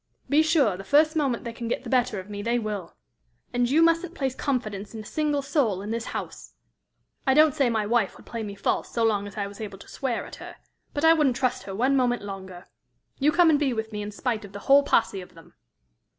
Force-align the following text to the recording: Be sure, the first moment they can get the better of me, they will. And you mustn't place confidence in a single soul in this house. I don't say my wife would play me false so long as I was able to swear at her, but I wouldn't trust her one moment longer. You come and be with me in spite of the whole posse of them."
Be 0.29 0.41
sure, 0.41 0.77
the 0.77 0.83
first 0.83 1.15
moment 1.15 1.43
they 1.43 1.53
can 1.53 1.67
get 1.67 1.83
the 1.83 1.89
better 1.91 2.19
of 2.19 2.27
me, 2.27 2.41
they 2.41 2.57
will. 2.57 2.95
And 3.53 3.69
you 3.69 3.83
mustn't 3.83 4.15
place 4.15 4.33
confidence 4.33 4.95
in 4.95 5.01
a 5.01 5.05
single 5.05 5.43
soul 5.43 5.83
in 5.83 5.91
this 5.91 6.05
house. 6.05 6.55
I 7.27 7.35
don't 7.35 7.53
say 7.53 7.69
my 7.69 7.85
wife 7.85 8.17
would 8.17 8.25
play 8.25 8.41
me 8.41 8.55
false 8.55 8.89
so 8.89 9.03
long 9.03 9.27
as 9.27 9.37
I 9.37 9.45
was 9.45 9.61
able 9.61 9.77
to 9.77 9.87
swear 9.87 10.25
at 10.25 10.37
her, 10.37 10.55
but 10.95 11.05
I 11.05 11.13
wouldn't 11.13 11.35
trust 11.35 11.61
her 11.65 11.75
one 11.75 11.95
moment 11.95 12.23
longer. 12.23 12.65
You 13.19 13.31
come 13.31 13.51
and 13.51 13.59
be 13.59 13.73
with 13.73 13.91
me 13.91 14.01
in 14.01 14.09
spite 14.09 14.43
of 14.43 14.53
the 14.53 14.59
whole 14.65 14.81
posse 14.81 15.21
of 15.21 15.35
them." 15.35 15.53